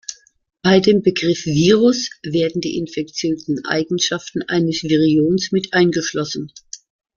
[0.63, 6.51] Bei dem Begriff Virus werden die infektiösen Eigenschaften eines Virions mit eingeschlossen.